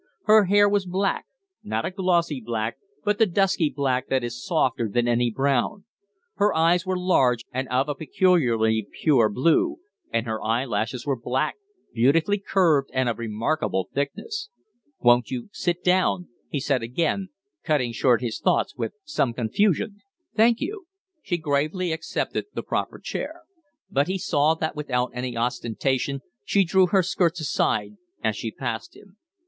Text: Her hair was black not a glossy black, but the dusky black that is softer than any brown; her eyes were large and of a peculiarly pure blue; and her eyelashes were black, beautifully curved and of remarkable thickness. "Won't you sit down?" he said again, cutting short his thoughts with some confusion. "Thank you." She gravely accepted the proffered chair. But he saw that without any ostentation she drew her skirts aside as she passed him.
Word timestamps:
Her 0.23 0.45
hair 0.45 0.67
was 0.67 0.87
black 0.87 1.27
not 1.63 1.85
a 1.85 1.91
glossy 1.91 2.41
black, 2.43 2.77
but 3.03 3.19
the 3.19 3.27
dusky 3.27 3.69
black 3.69 4.07
that 4.07 4.23
is 4.23 4.43
softer 4.43 4.89
than 4.89 5.07
any 5.07 5.29
brown; 5.29 5.85
her 6.37 6.55
eyes 6.55 6.87
were 6.87 6.97
large 6.97 7.45
and 7.53 7.67
of 7.69 7.87
a 7.87 7.93
peculiarly 7.93 8.87
pure 9.03 9.29
blue; 9.29 9.77
and 10.11 10.25
her 10.25 10.43
eyelashes 10.43 11.05
were 11.05 11.15
black, 11.15 11.57
beautifully 11.93 12.39
curved 12.39 12.89
and 12.93 13.09
of 13.09 13.19
remarkable 13.19 13.89
thickness. 13.93 14.49
"Won't 14.97 15.29
you 15.29 15.49
sit 15.51 15.83
down?" 15.83 16.29
he 16.49 16.59
said 16.59 16.81
again, 16.81 17.29
cutting 17.63 17.91
short 17.91 18.21
his 18.21 18.39
thoughts 18.39 18.75
with 18.75 18.93
some 19.03 19.35
confusion. 19.35 19.97
"Thank 20.35 20.59
you." 20.61 20.87
She 21.21 21.37
gravely 21.37 21.91
accepted 21.91 22.45
the 22.55 22.63
proffered 22.63 23.03
chair. 23.03 23.41
But 23.91 24.07
he 24.07 24.17
saw 24.17 24.55
that 24.55 24.75
without 24.75 25.11
any 25.13 25.37
ostentation 25.37 26.21
she 26.43 26.63
drew 26.65 26.87
her 26.87 27.03
skirts 27.03 27.39
aside 27.39 27.97
as 28.23 28.35
she 28.35 28.49
passed 28.49 28.97
him. 28.97 29.17